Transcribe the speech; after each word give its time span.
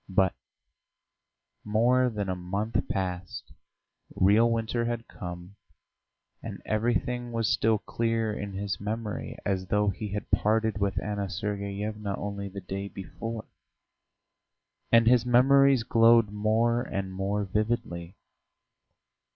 But 0.09 0.33
more 1.63 2.09
than 2.09 2.27
a 2.27 2.35
month 2.35 2.87
passed, 2.89 3.53
real 4.15 4.49
winter 4.49 4.85
had 4.85 5.07
come, 5.07 5.57
and 6.41 6.59
everything 6.65 7.31
was 7.31 7.47
still 7.47 7.77
clear 7.77 8.33
in 8.33 8.53
his 8.53 8.79
memory 8.79 9.37
as 9.45 9.67
though 9.67 9.89
he 9.89 10.07
had 10.13 10.31
parted 10.31 10.79
with 10.79 10.99
Anna 11.03 11.29
Sergeyevna 11.29 12.15
only 12.17 12.49
the 12.49 12.61
day 12.61 12.87
before. 12.87 13.45
And 14.91 15.05
his 15.05 15.23
memories 15.23 15.83
glowed 15.83 16.31
more 16.31 16.81
and 16.81 17.13
more 17.13 17.43
vividly. 17.45 18.15